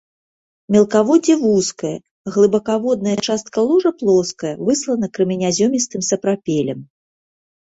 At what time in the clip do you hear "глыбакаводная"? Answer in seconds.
2.37-3.15